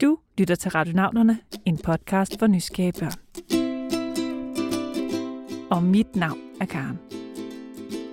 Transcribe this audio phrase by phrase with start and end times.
[0.00, 3.12] Du lytter til Radionavnerne, en podcast for nysgerrige børn.
[5.70, 6.98] Og mit navn er Karen.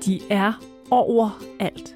[0.05, 0.53] De er
[0.91, 1.95] overalt.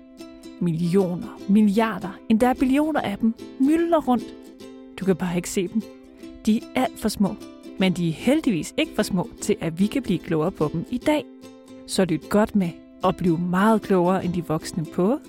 [0.59, 4.23] Millioner, milliarder, endda billioner af dem myldrer rundt.
[4.99, 5.81] Du kan bare ikke se dem.
[6.45, 7.35] De er alt for små,
[7.79, 10.85] men de er heldigvis ikke for små til, at vi kan blive klogere på dem
[10.89, 11.23] i dag.
[11.87, 12.69] Så lyt godt med
[13.03, 15.19] og blive meget klogere end de voksne på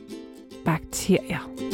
[0.64, 1.71] bakterier.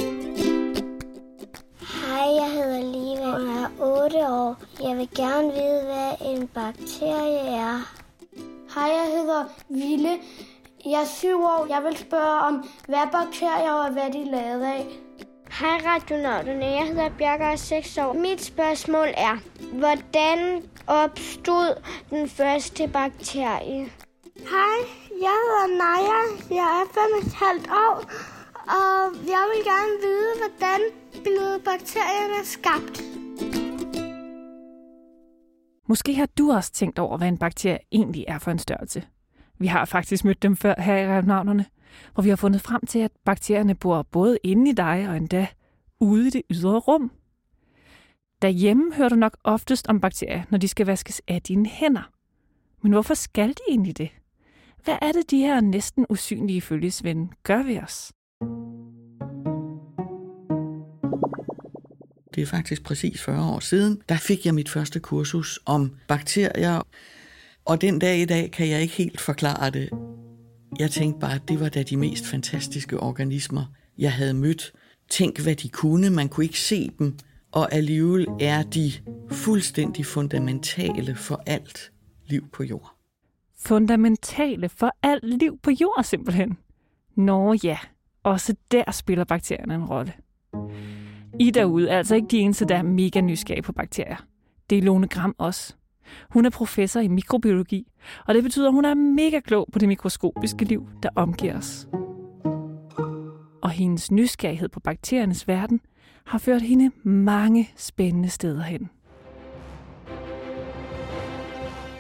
[4.09, 4.57] 8 år.
[4.83, 7.95] Jeg vil gerne vide, hvad en bakterie er.
[8.75, 10.19] Hej, jeg hedder Ville.
[10.85, 11.67] Jeg er 7 år.
[11.69, 14.87] Jeg vil spørge om, hvad er bakterier og hvad de er lavet af.
[15.51, 16.65] Hej, radionauterne.
[16.65, 18.13] Jeg hedder Bjarke og er 6 år.
[18.13, 19.37] Mit spørgsmål er,
[19.73, 23.93] hvordan opstod den første bakterie?
[24.37, 24.79] Hej,
[25.21, 26.21] jeg hedder Naja.
[26.51, 27.97] Jeg er 5,5 år.
[28.79, 30.81] Og jeg vil gerne vide, hvordan
[31.23, 33.18] blev bakterierne skabt.
[35.89, 39.03] Måske har du også tænkt over, hvad en bakterie egentlig er for en størrelse.
[39.59, 41.67] Vi har faktisk mødt dem før her i Ravnavnerne,
[42.15, 45.47] hvor vi har fundet frem til, at bakterierne bor både inde i dig og endda
[46.01, 47.11] ude i det ydre rum.
[48.43, 52.11] Derhjemme hører du nok oftest om bakterier, når de skal vaskes af dine hænder.
[52.83, 54.11] Men hvorfor skal de egentlig det?
[54.85, 58.13] Hvad er det, de her næsten usynlige følgesvende gør ved os?
[62.39, 66.83] Det er faktisk præcis 40 år siden, der fik jeg mit første kursus om bakterier.
[67.65, 69.91] Og den dag i dag kan jeg ikke helt forklare det.
[70.79, 73.65] Jeg tænkte bare, at det var da de mest fantastiske organismer,
[73.99, 74.73] jeg havde mødt.
[75.11, 76.11] Tænk, hvad de kunne.
[76.11, 77.19] Man kunne ikke se dem.
[77.53, 78.93] Og alligevel er de
[79.31, 81.93] fuldstændig fundamentale for alt
[82.27, 82.95] liv på jord.
[83.59, 86.59] Fundamentale for alt liv på jord simpelthen.
[87.17, 87.79] Nå ja,
[88.23, 90.13] også der spiller bakterierne en rolle.
[91.41, 94.17] I derude er altså ikke de eneste, der er mega nysgerrige på bakterier.
[94.71, 95.75] Det er Lone Gram også.
[96.31, 97.87] Hun er professor i mikrobiologi,
[98.27, 101.89] og det betyder, at hun er mega klog på det mikroskopiske liv, der omgiver os.
[103.63, 105.81] Og hendes nysgerrighed på bakteriernes verden
[106.27, 108.91] har ført hende mange spændende steder hen.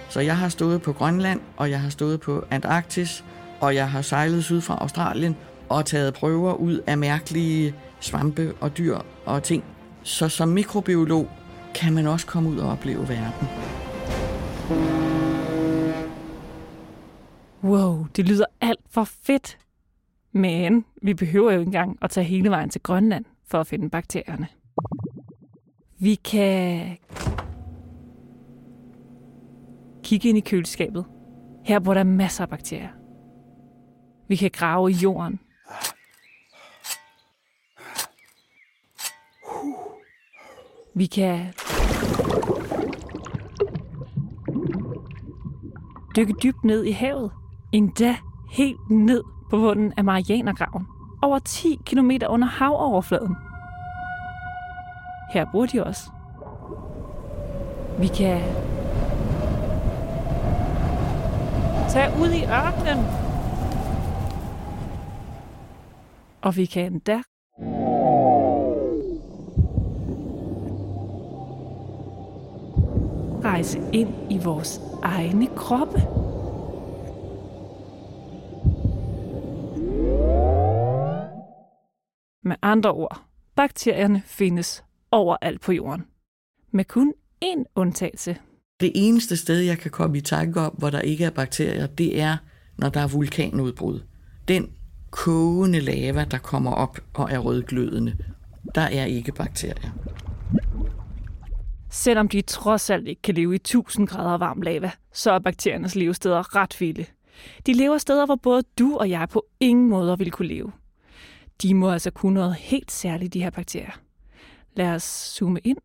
[0.08, 3.24] Så jeg har stået på Grønland, og jeg har stået på Antarktis,
[3.60, 5.36] og jeg har sejlet syd fra Australien
[5.68, 9.64] og taget prøver ud af mærkelige svampe og dyr og ting.
[10.02, 11.28] Så som mikrobiolog
[11.74, 13.48] kan man også komme ud og opleve verden.
[17.64, 19.58] Wow, det lyder alt for fedt.
[20.32, 23.90] Men vi behøver jo ikke engang at tage hele vejen til Grønland for at finde
[23.90, 24.46] bakterierne.
[25.98, 26.96] Vi kan
[30.02, 31.04] kigge ind i køleskabet.
[31.64, 32.88] Her bor der masser af bakterier.
[34.28, 35.40] Vi kan grave i jorden.
[40.98, 41.46] Vi kan
[46.16, 47.30] dykke dybt ned i havet.
[47.72, 48.16] Endda
[48.50, 50.86] helt ned på bunden af Marianergraven.
[51.22, 53.36] Over 10 km under havoverfladen.
[55.32, 56.10] Her bor de også.
[57.98, 58.40] Vi kan
[61.88, 63.04] tage ud i ørkenen.
[66.42, 67.22] Og vi kan endda
[73.58, 75.98] rejse ind i vores egne kroppe.
[82.44, 83.22] Med andre ord,
[83.56, 86.04] bakterierne findes overalt på jorden.
[86.70, 87.14] Med kun
[87.44, 88.36] én undtagelse.
[88.80, 92.20] Det eneste sted, jeg kan komme i tanke om, hvor der ikke er bakterier, det
[92.20, 92.36] er,
[92.76, 94.00] når der er vulkanudbrud.
[94.48, 94.72] Den
[95.10, 98.16] kogende lava, der kommer op og er rødglødende,
[98.74, 99.90] der er ikke bakterier.
[101.90, 105.94] Selvom de trods alt ikke kan leve i 1000 grader varm lava, så er bakteriernes
[105.94, 107.06] levesteder ret vilde.
[107.66, 110.72] De lever steder, hvor både du og jeg på ingen måder ville kunne leve.
[111.62, 114.00] De må altså kunne noget helt særligt, de her bakterier.
[114.76, 115.78] Lad os zoome ind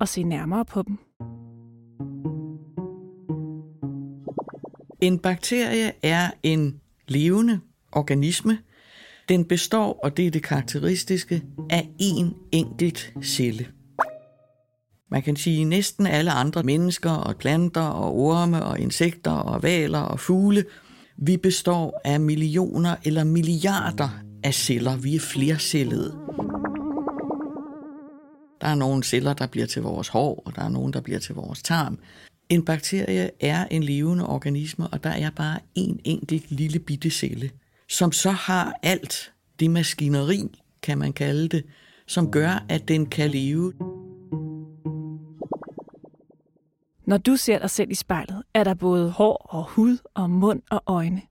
[0.00, 0.98] og se nærmere på dem.
[5.00, 7.60] En bakterie er en levende
[7.92, 8.58] organisme.
[9.28, 13.66] Den består, og det er det karakteristiske, af én enkelt celle.
[15.10, 19.62] Man kan sige, at næsten alle andre mennesker og planter og orme og insekter og
[19.62, 20.64] valer og fugle,
[21.16, 24.08] vi består af millioner eller milliarder
[24.44, 24.96] af celler.
[24.96, 26.16] Vi er flercellede.
[28.60, 31.18] Der er nogle celler, der bliver til vores hår, og der er nogle, der bliver
[31.18, 31.98] til vores tarm.
[32.48, 37.50] En bakterie er en levende organisme, og der er bare en enkelt lille bitte celle,
[37.88, 41.64] som så har alt det maskineri, kan man kalde det,
[42.06, 43.72] som gør, at den kan leve.
[47.10, 50.62] Når du ser dig selv i spejlet, er der både hår og hud og mund
[50.70, 51.22] og øjne.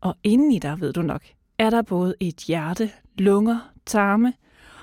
[0.00, 1.22] Og inden i dig, ved du nok,
[1.58, 4.32] er der både et hjerte, lunger, tarme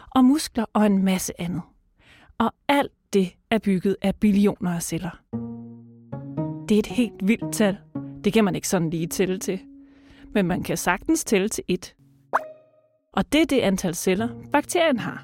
[0.10, 1.62] og muskler og en masse andet.
[2.38, 5.22] Og alt det er bygget af billioner af celler.
[6.70, 7.78] Det er et helt vildt tal.
[8.24, 9.60] Det kan man ikke sådan lige tælle til.
[10.34, 11.96] Men man kan sagtens tælle til et.
[13.12, 15.24] Og det er det antal celler, bakterien har.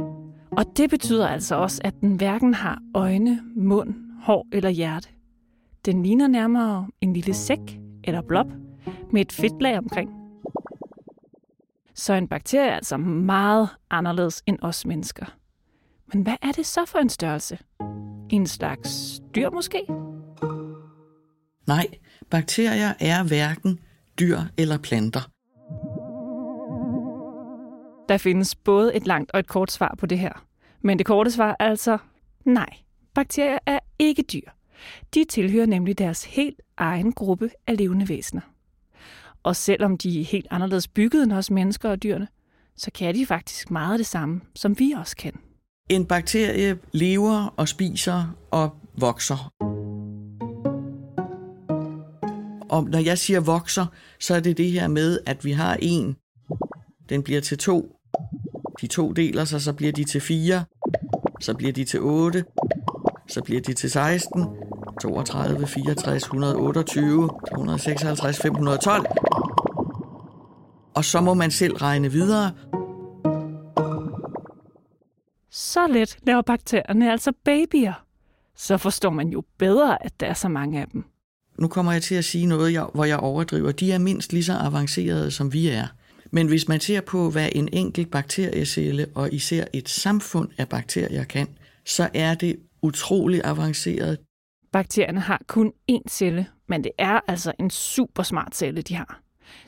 [0.51, 5.09] Og det betyder altså også, at den hverken har øjne, mund, hår eller hjerte.
[5.85, 8.47] Den ligner nærmere en lille sæk eller blob
[9.11, 10.09] med et fedtlag omkring.
[11.93, 15.25] Så en bakterie er altså meget anderledes end os mennesker.
[16.13, 17.57] Men hvad er det så for en størrelse?
[18.29, 19.81] En slags dyr måske?
[21.67, 21.87] Nej,
[22.29, 23.79] bakterier er hverken
[24.19, 25.29] dyr eller planter.
[28.09, 30.45] Der findes både et langt og et kort svar på det her.
[30.81, 31.97] Men det korte svar er altså
[32.45, 32.69] nej.
[33.19, 34.49] Bakterier er ikke dyr.
[35.13, 38.41] De tilhører nemlig deres helt egen gruppe af levende væsener.
[39.43, 42.27] Og selvom de er helt anderledes bygget end os mennesker og dyrene,
[42.77, 45.33] så kan de faktisk meget det samme, som vi også kan.
[45.89, 49.53] En bakterie lever og spiser og vokser.
[52.69, 53.85] Og når jeg siger vokser,
[54.19, 56.15] så er det det her med, at vi har en,
[57.09, 57.95] den bliver til to,
[58.81, 60.63] de to deler sig, så bliver de til fire,
[61.39, 62.45] så bliver de til otte,
[63.29, 64.45] så bliver de til 16,
[65.01, 69.05] 32, 64, 128, 256, 512.
[70.95, 72.51] Og så må man selv regne videre.
[75.51, 77.93] Så let laver bakterierne altså babyer.
[78.57, 81.03] Så forstår man jo bedre, at der er så mange af dem.
[81.59, 83.71] Nu kommer jeg til at sige noget, hvor jeg overdriver.
[83.71, 85.87] De er mindst lige så avancerede, som vi er.
[86.31, 91.23] Men hvis man ser på, hvad en enkelt bakteriecelle og især et samfund af bakterier
[91.23, 91.47] kan,
[91.85, 94.19] så er det utrolig avanceret.
[94.71, 99.21] Bakterierne har kun én celle, men det er altså en super smart celle, de har.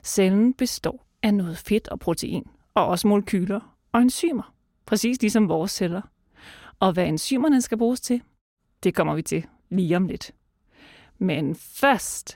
[0.03, 2.43] Cellen består af noget fedt og protein,
[2.73, 4.53] og også molekyler og enzymer,
[4.85, 6.01] præcis ligesom vores celler.
[6.79, 8.21] Og hvad enzymerne skal bruges til,
[8.83, 10.31] det kommer vi til lige om lidt.
[11.17, 12.35] Men først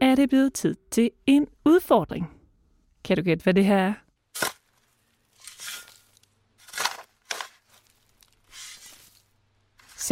[0.00, 2.30] er det blevet tid til en udfordring.
[3.04, 3.94] Kan du gætte, hvad det her er?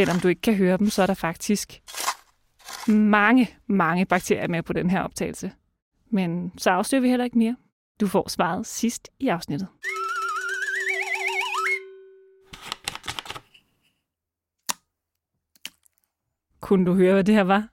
[0.01, 1.83] Selvom du ikke kan høre dem, så er der faktisk
[2.89, 5.53] mange, mange bakterier med på den her optagelse.
[6.11, 7.57] Men så afslører vi heller ikke mere.
[8.01, 9.69] Du får svaret sidst i afsnittet.
[16.61, 17.69] Kunne du høre, hvad det her var?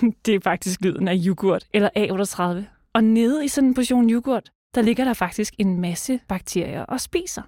[0.26, 2.64] Det er faktisk lyden af yoghurt, eller A38.
[2.92, 7.00] Og nede i sådan en portion yoghurt, der ligger der faktisk en masse bakterier og
[7.00, 7.42] spiser.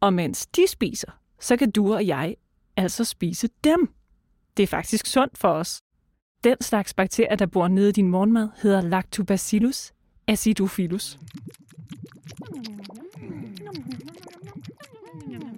[0.00, 1.10] Og mens de spiser,
[1.40, 2.36] så kan du og jeg
[2.76, 3.94] altså spise dem.
[4.56, 5.80] Det er faktisk sundt for os.
[6.44, 9.92] Den slags bakterier, der bor nede i din morgenmad, hedder Lactobacillus
[10.26, 11.18] acidophilus.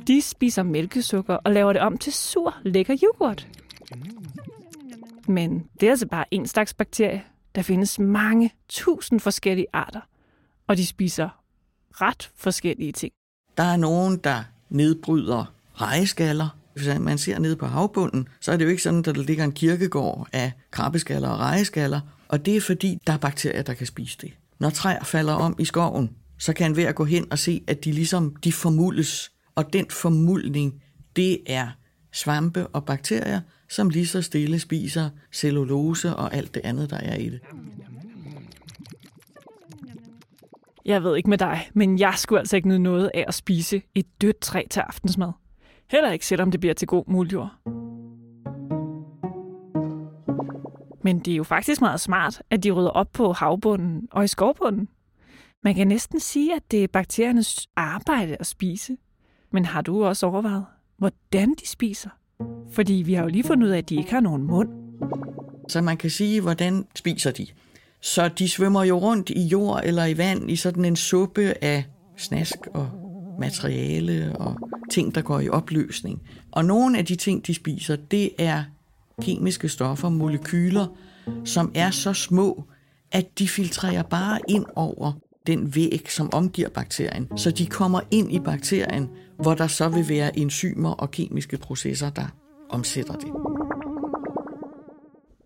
[0.06, 3.48] De spiser mælkesukker og laver det om til sur, lækker yoghurt.
[5.28, 7.24] Men det er altså bare en slags bakterie.
[7.54, 10.00] Der findes mange tusind forskellige arter,
[10.66, 11.28] og de spiser
[11.90, 13.12] ret forskellige ting.
[13.56, 16.48] Der er nogen, der nedbryder rejeskaller.
[16.74, 19.44] Hvis man ser nede på havbunden, så er det jo ikke sådan, at der ligger
[19.44, 23.86] en kirkegård af krabbeskaller og rejeskaller, og det er fordi, der er bakterier, der kan
[23.86, 24.32] spise det.
[24.58, 27.92] Når træer falder om i skoven, så kan hver gå hen og se, at de
[27.92, 29.30] ligesom de formuldes.
[29.54, 30.82] Og den formulning,
[31.16, 31.68] det er
[32.12, 33.40] svampe og bakterier,
[33.70, 37.40] som lige så stille spiser cellulose og alt det andet, der er i det.
[40.84, 43.82] Jeg ved ikke med dig, men jeg skulle altså ikke nyde noget af at spise
[43.94, 45.32] et dødt træ til aftensmad.
[45.90, 47.50] Heller ikke, selvom det bliver til god muljord.
[51.04, 54.28] Men det er jo faktisk meget smart, at de rydder op på havbunden og i
[54.28, 54.88] skovbunden.
[55.64, 58.96] Man kan næsten sige, at det er bakteriernes arbejde at spise.
[59.52, 62.10] Men har du også overvejet, hvordan de spiser?
[62.70, 64.68] Fordi vi har jo lige fundet ud af, at de ikke har nogen mund.
[65.68, 67.46] Så man kan sige, hvordan spiser de?
[68.00, 71.84] Så de svømmer jo rundt i jord eller i vand i sådan en suppe af
[72.16, 73.03] snask og
[73.40, 74.56] materiale og
[74.90, 76.22] ting, der går i opløsning.
[76.52, 78.64] Og nogle af de ting, de spiser, det er
[79.22, 80.86] kemiske stoffer, molekyler,
[81.44, 82.64] som er så små,
[83.12, 85.12] at de filtrerer bare ind over
[85.46, 87.38] den væg, som omgiver bakterien.
[87.38, 92.10] Så de kommer ind i bakterien, hvor der så vil være enzymer og kemiske processer,
[92.10, 92.26] der
[92.68, 93.28] omsætter det.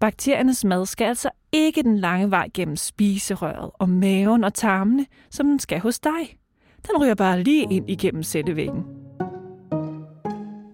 [0.01, 5.47] Bakteriernes mad skal altså ikke den lange vej gennem spiserøret og maven og tarmene, som
[5.47, 6.39] den skal hos dig
[6.87, 8.85] den ryger bare lige ind igennem sættevæggen.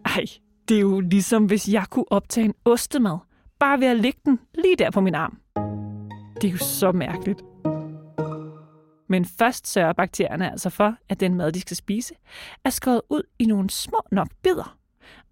[0.05, 0.25] Ej,
[0.69, 3.19] det er jo ligesom hvis jeg kunne optage en ostemad,
[3.59, 5.39] bare ved at lægge den lige der på min arm.
[6.41, 7.43] Det er jo så mærkeligt.
[9.09, 12.15] Men først sørger bakterierne altså for, at den mad, de skal spise,
[12.65, 14.79] er skåret ud i nogle små nok bidder.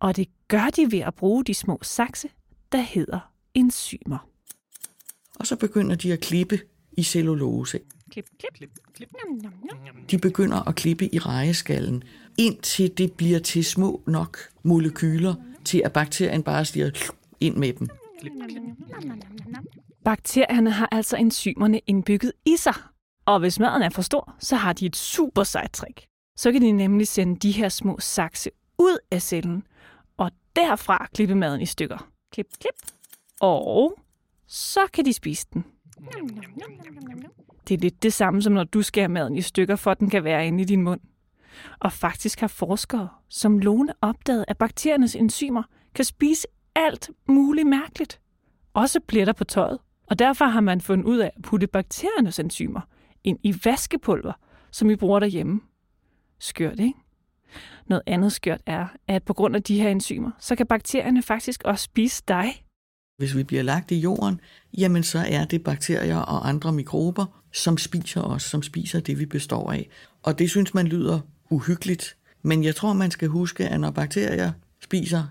[0.01, 2.29] Og det gør de ved at bruge de små sakse,
[2.73, 4.29] der hedder enzymer.
[5.41, 6.61] Og så begynder de at klippe
[6.93, 7.81] i cellulose.
[8.13, 9.09] Klip, klip, klip, klip.
[9.25, 9.53] Nom, nom,
[9.85, 10.05] nom.
[10.11, 12.03] De begynder at klippe i rejeskallen,
[12.39, 17.89] indtil det bliver til små nok molekyler, til at bakterien bare stiger ind med dem.
[20.05, 22.75] Bakterierne har altså enzymerne indbygget i sig.
[23.27, 26.07] Og hvis maden er for stor, så har de et super sejt trick.
[26.37, 29.63] Så kan de nemlig sende de her små sakse ud af cellen,
[30.17, 32.09] og derfra klippe maden i stykker.
[32.33, 32.93] Klip, klip.
[33.41, 33.95] Og
[34.47, 35.65] så kan de spise den.
[37.69, 40.11] Det er lidt det samme som når du skærer maden i stykker, for at den
[40.11, 41.01] kan være inde i din mund.
[41.81, 45.63] Og faktisk har forskere, som Lone opdaget, at bakteriernes enzymer
[45.95, 48.21] kan spise alt muligt mærkeligt.
[48.75, 49.79] Også pletter på tøjet.
[50.07, 52.81] Og derfor har man fundet ud af at putte bakteriernes enzymer
[53.25, 54.33] ind i vaskepulver,
[54.71, 55.61] som vi bruger derhjemme.
[56.39, 56.99] Skørt, ikke?
[57.87, 61.63] Noget andet skørt er, at på grund af de her enzymer, så kan bakterierne faktisk
[61.65, 62.65] også spise dig.
[63.17, 64.41] Hvis vi bliver lagt i jorden,
[64.79, 69.27] jamen så er det bakterier og andre mikrober, som spiser os, som spiser det, vi
[69.27, 69.89] består af.
[70.23, 72.17] Og det synes man lyder uhyggeligt.
[72.43, 74.53] Men jeg tror, man skal huske, at når bakterier
[74.83, 75.25] spiser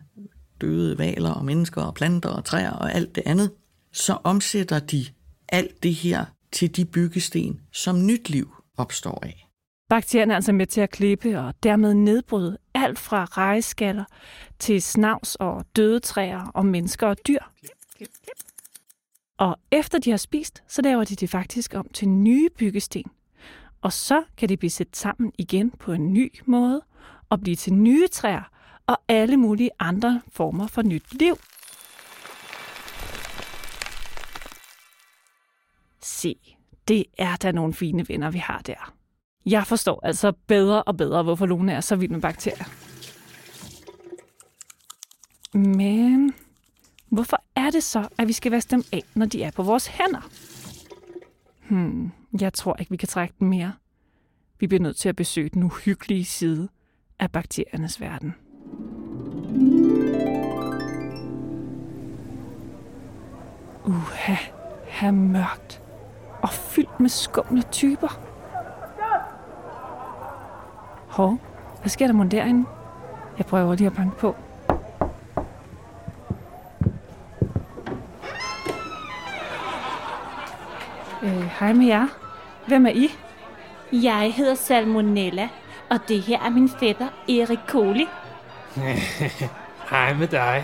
[0.61, 3.51] døde valer og mennesker og planter og træer og alt det andet,
[3.91, 5.05] så omsætter de
[5.49, 9.50] alt det her til de byggesten, som nyt liv opstår af.
[9.91, 14.03] Bakterierne er altså med til at klippe og dermed nedbryde alt fra rejeskaller
[14.59, 17.39] til snavs og døde træer og mennesker og dyr.
[19.37, 23.11] Og efter de har spist, så laver de det faktisk om til nye byggesten.
[23.81, 26.81] Og så kan de blive sat sammen igen på en ny måde
[27.29, 28.51] og blive til nye træer
[28.87, 31.37] og alle mulige andre former for nyt liv.
[36.01, 36.35] Se,
[36.87, 39.00] det er da nogle fine venner, vi har der.
[39.45, 42.65] Jeg forstår altså bedre og bedre, hvorfor Lone er så vild med bakterier.
[45.57, 46.33] Men
[47.09, 49.87] hvorfor er det så, at vi skal vaske dem af, når de er på vores
[49.87, 50.29] hænder?
[51.69, 53.73] Hmm, jeg tror ikke, vi kan trække dem mere.
[54.59, 56.69] Vi bliver nødt til at besøge den uhyggelige side
[57.19, 58.35] af bakteriernes verden.
[63.85, 64.35] Uha,
[64.85, 65.81] her mørkt
[66.41, 68.30] og fyldt med skumle typer.
[71.11, 71.37] Hov,
[71.79, 72.65] hvad sker der mon derinde?
[73.37, 74.35] Jeg prøver lige at banke på.
[81.23, 82.07] Øh, hej med jer.
[82.67, 83.09] Hvem er I?
[83.91, 85.49] Jeg hedder Salmonella,
[85.89, 88.07] og det her er min fætter Erik Koli.
[89.91, 90.63] Hej med dig.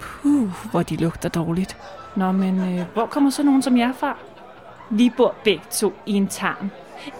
[0.00, 1.76] Puh, hvor de lugter dårligt.
[2.16, 4.16] Nå, men øh, hvor kommer så nogen som jer fra?
[4.90, 6.70] Vi bor begge to i en tarm.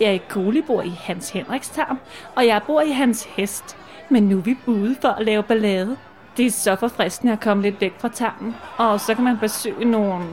[0.00, 1.98] Erik Koli bor i Hans Henriks tarm,
[2.36, 3.76] og jeg bor i hans hest.
[4.10, 5.96] Men nu er vi ude for at lave ballade.
[6.36, 9.84] Det er så forfriskende at komme lidt væk fra tarmen, og så kan man besøge
[9.84, 10.24] nogle,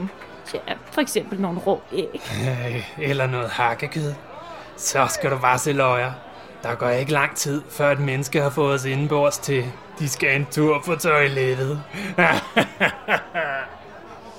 [0.54, 0.60] ja,
[0.92, 2.20] for eksempel nogle rå æg.
[2.48, 4.14] Øh, Eller noget hakkekød.
[4.76, 6.12] Så skal du bare se løjer.
[6.62, 9.64] Der går ikke lang tid, før et menneske har fået os indenbords til,
[9.98, 11.82] de skal en tur på toilettet.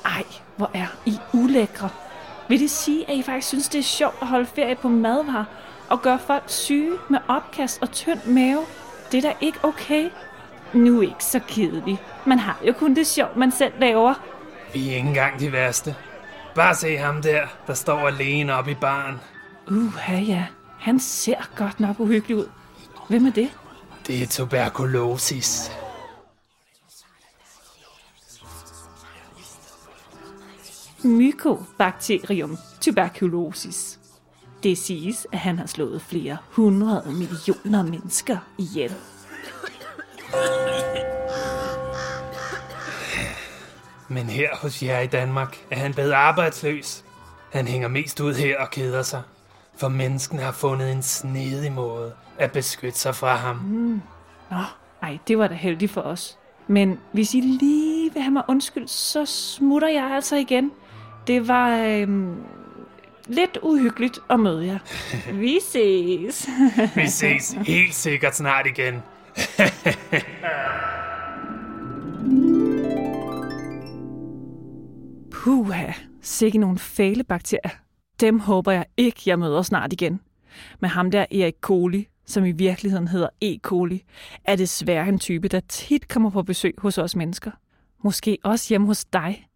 [0.05, 0.23] Ej,
[0.57, 1.89] hvor er I ulækre.
[2.51, 5.45] Vil det sige, at I faktisk synes, det er sjovt at holde ferie på madvarer
[5.89, 8.61] og gøre folk syge med opkast og tynd mave?
[9.11, 10.09] Det er da ikke okay.
[10.73, 12.01] Nu er ikke så kedelig.
[12.25, 14.13] Man har jo kun det sjovt, man selv laver.
[14.73, 15.95] Vi er ikke engang de værste.
[16.55, 19.15] Bare se ham der, der står alene oppe i baren.
[19.67, 20.45] Uha ja,
[20.79, 22.49] han ser godt nok uhyggelig ud.
[23.09, 23.49] Hvem er det?
[24.07, 25.71] Det er tuberkulosis.
[31.03, 33.99] Mycobacterium tuberculosis.
[34.63, 38.93] Det siges, at han har slået flere hundrede millioner mennesker ihjel.
[44.07, 47.03] Men her hos jer i Danmark er han blevet arbejdsløs.
[47.51, 49.21] Han hænger mest ud her og keder sig.
[49.77, 53.57] For menneskene har fundet en snedig måde at beskytte sig fra ham.
[54.51, 54.57] Nå,
[55.01, 56.37] ej, det var da heldigt for os.
[56.67, 60.71] Men hvis I lige vil have mig undskyld, så smutter jeg altså igen.
[61.27, 62.35] Det var øhm,
[63.27, 64.79] lidt uhyggeligt at møde jer.
[65.41, 66.49] Vi ses.
[66.95, 68.95] Vi ses helt sikkert snart igen.
[75.31, 77.69] Puha, sikke nogle fæle bakterier.
[78.19, 80.19] Dem håber jeg ikke, jeg møder snart igen.
[80.79, 83.57] Men ham der Erik Coli, som i virkeligheden hedder E.
[83.59, 84.03] coli,
[84.43, 87.51] er desværre en type, der tit kommer på besøg hos os mennesker.
[88.03, 89.47] Måske også hjemme hos dig,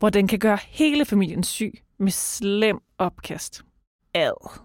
[0.00, 3.64] hvor den kan gøre hele familien syg med slem opkast.
[4.14, 4.60] Ad.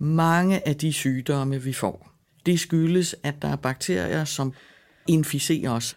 [0.00, 2.08] Mange af de sygdomme, vi får,
[2.46, 4.52] det skyldes, at der er bakterier, som
[5.08, 5.96] inficerer os.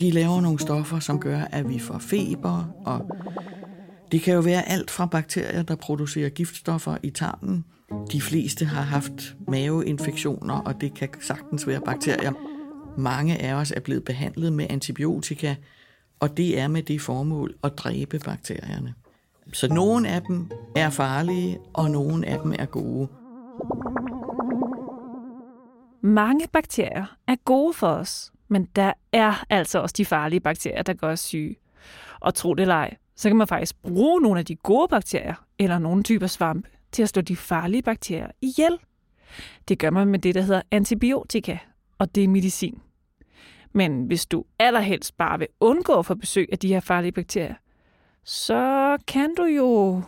[0.00, 3.10] De laver nogle stoffer, som gør, at vi får feber, og
[4.12, 7.64] det kan jo være alt fra bakterier, der producerer giftstoffer i tarmen.
[8.12, 12.57] De fleste har haft maveinfektioner, og det kan sagtens være bakterier.
[12.98, 15.54] Mange af os er blevet behandlet med antibiotika,
[16.20, 18.94] og det er med det formål at dræbe bakterierne.
[19.52, 23.08] Så nogle af dem er farlige, og nogle af dem er gode.
[26.00, 30.92] Mange bakterier er gode for os, men der er altså også de farlige bakterier, der
[30.92, 31.56] gør os syge.
[32.20, 35.44] Og tro det eller ej, så kan man faktisk bruge nogle af de gode bakterier,
[35.58, 38.78] eller nogle typer svampe, til at slå de farlige bakterier ihjel.
[39.68, 41.58] Det gør man med det, der hedder antibiotika,
[41.98, 42.80] og det er medicin.
[43.72, 47.54] Men hvis du allerhelst bare vil undgå at få besøg af de her farlige bakterier,
[48.24, 50.02] så kan du jo...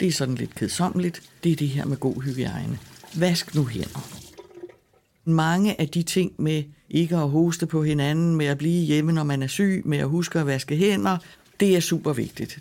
[0.00, 1.22] Det er sådan lidt kedsommeligt.
[1.44, 2.78] Det er det her med god hygiejne.
[3.20, 4.26] Vask nu hænder.
[5.24, 9.24] Mange af de ting med ikke at hoste på hinanden, med at blive hjemme, når
[9.24, 11.18] man er syg, med at huske at vaske hænder,
[11.60, 12.58] det er super vigtigt.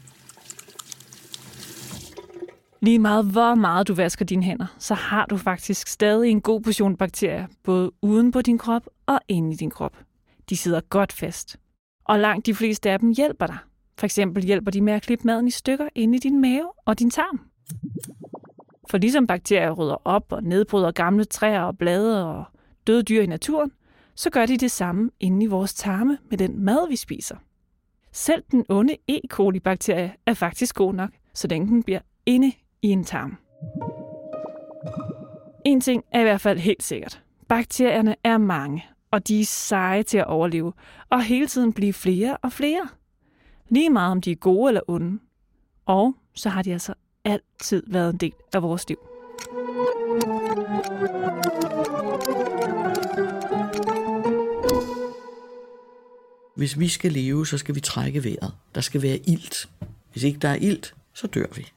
[2.82, 6.62] Lige meget hvor meget du vasker dine hænder, så har du faktisk stadig en god
[6.62, 9.98] portion bakterier, både uden på din krop og inde i din krop.
[10.50, 11.58] De sidder godt fast.
[12.06, 13.58] Og langt de fleste af dem hjælper dig.
[13.98, 17.00] For eksempel hjælper de med at klippe maden i stykker inde i din mave og
[17.00, 17.40] din tarm.
[18.90, 22.44] For ligesom bakterier rydder op og nedbryder gamle træer og blade og
[22.88, 23.72] døde dyr i naturen,
[24.16, 27.36] så gør de det samme inde i vores tarme med den mad, vi spiser.
[28.12, 29.20] Selv den onde E.
[29.30, 32.52] coli-bakterie er faktisk god nok, så den den bliver inde
[32.86, 33.38] i en tarm.
[35.66, 37.22] En ting er i hvert fald helt sikkert.
[37.48, 40.74] Bakterierne er mange, og de er seje til at overleve,
[41.10, 42.88] og hele tiden blive flere og flere.
[43.70, 45.20] Lige meget om de er gode eller onde.
[45.86, 48.98] Og så har de altså altid været en del af vores liv.
[56.56, 58.54] Hvis vi skal leve, så skal vi trække vejret.
[58.76, 59.70] Der skal være ilt.
[60.12, 61.75] Hvis ikke der er ilt, så dør vi.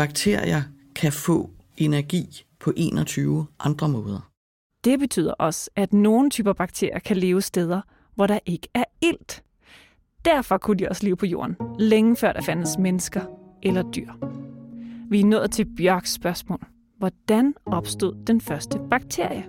[0.00, 0.62] Bakterier
[0.94, 4.30] kan få energi på 21 andre måder.
[4.84, 7.80] Det betyder også, at nogle typer bakterier kan leve steder,
[8.14, 9.42] hvor der ikke er ilt.
[10.24, 13.20] Derfor kunne de også leve på jorden, længe før der fandtes mennesker
[13.62, 14.12] eller dyr.
[15.10, 16.66] Vi er nået til Bjørks spørgsmål.
[16.98, 19.44] Hvordan opstod den første bakterie?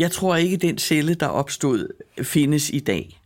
[0.00, 1.88] Jeg tror ikke, den celle, der opstod,
[2.22, 3.17] findes i dag.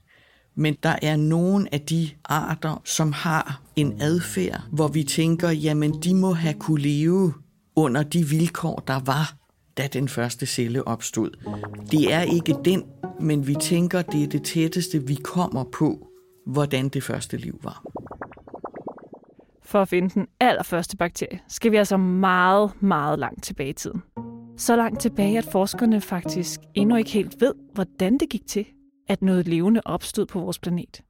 [0.54, 6.02] Men der er nogle af de arter, som har en adfærd, hvor vi tænker, jamen
[6.02, 7.34] de må have kunne leve
[7.76, 9.36] under de vilkår, der var,
[9.76, 11.30] da den første celle opstod.
[11.90, 12.82] Det er ikke den,
[13.20, 16.08] men vi tænker, det er det tætteste, vi kommer på,
[16.46, 17.84] hvordan det første liv var.
[19.64, 24.02] For at finde den allerførste bakterie, skal vi altså meget, meget langt tilbage i tiden.
[24.56, 28.66] Så langt tilbage, at forskerne faktisk endnu ikke helt ved, hvordan det gik til,
[29.08, 31.02] at noget levende opstod på vores planet.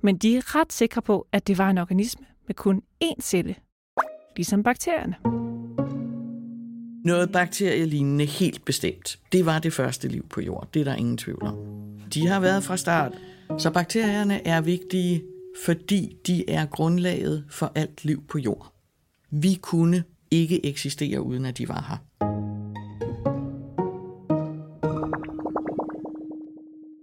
[0.00, 3.54] Men de er ret sikre på, at det var en organisme med kun én celle,
[4.36, 5.16] ligesom bakterierne.
[7.04, 9.18] Noget bakterielignende helt bestemt.
[9.32, 10.68] Det var det første liv på jorden.
[10.74, 11.56] Det er der ingen tvivl om.
[12.14, 13.12] De har været fra start.
[13.58, 15.22] Så bakterierne er vigtige,
[15.64, 18.72] fordi de er grundlaget for alt liv på jord.
[19.30, 21.96] Vi kunne ikke eksistere, uden at de var her.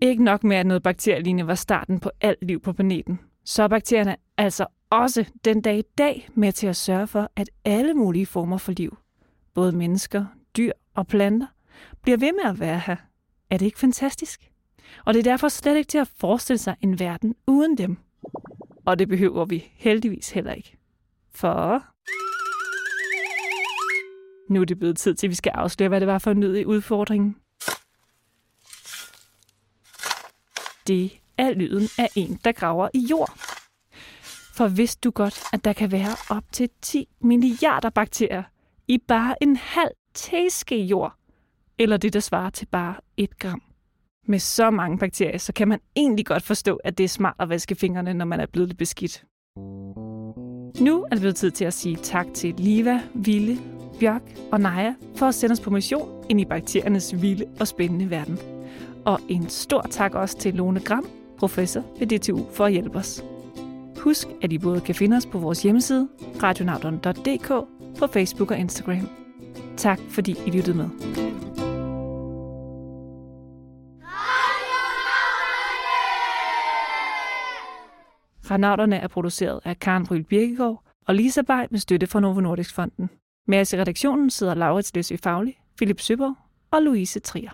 [0.08, 3.68] Ikke nok med, at noget bakterielignende var starten på alt liv på planeten, så er
[3.68, 8.26] bakterierne altså også den dag i dag med til at sørge for, at alle mulige
[8.26, 8.98] former for liv,
[9.54, 10.26] både mennesker,
[10.58, 11.48] dyr og planter,
[12.02, 12.96] bliver ved med at være her.
[13.50, 14.52] Er det ikke fantastisk?
[15.06, 17.98] Og det er derfor slet ikke til at forestille sig en verden uden dem.
[18.86, 20.78] Og det behøver vi heldigvis heller ikke.
[21.36, 21.84] For
[24.54, 26.40] nu er det blevet tid til, at vi skal afsløre, hvad det var for en
[26.40, 27.38] nød udfordring,
[30.88, 33.32] Det er lyden af en, der graver i jord.
[34.54, 38.44] For vidste du godt, at der kan være op til 10 milliarder bakterier
[38.88, 41.14] i bare en halv teske jord?
[41.80, 43.62] Eller det, der svarer til bare et gram.
[44.28, 47.50] Med så mange bakterier, så kan man egentlig godt forstå, at det er smart at
[47.50, 49.24] vaske fingrene, når man er blevet lidt beskidt.
[50.82, 53.58] Nu er det blevet tid til at sige tak til Liva, Ville,
[54.00, 54.22] Bjørk
[54.52, 58.57] og Naja for at sende os på mission ind i bakteriernes vilde og spændende verden.
[59.08, 63.24] Og en stor tak også til Lone Gram, professor ved DTU, for at hjælpe os.
[64.00, 66.08] Husk, at I både kan finde os på vores hjemmeside,
[66.44, 67.48] radionauterne.dk,
[68.00, 69.10] på Facebook og Instagram.
[69.78, 70.90] Tak fordi I lyttede med.
[78.52, 82.76] Renauterne er produceret af Karen Bryl Birkegaard og Lisa Bay med støtte fra Novo Nordisk
[82.76, 83.10] Fonden.
[83.48, 86.36] Med os i redaktionen sidder Laurits Løsø Fagli, Philip Søborg
[86.72, 87.52] og Louise Trier.